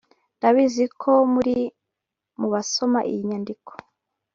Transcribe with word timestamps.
ndabizi 0.37 0.85
ko 1.01 1.11
muri 1.33 1.55
mu 2.39 2.47
basoma 2.53 2.99
iyi 3.09 3.21
nyandiko 3.29 3.71